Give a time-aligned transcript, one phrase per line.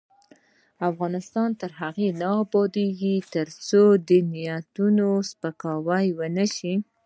[0.89, 3.83] افغانستان تر هغو نه ابادیږي، ترڅو
[4.31, 6.73] نیتونه سپیڅلي نشي.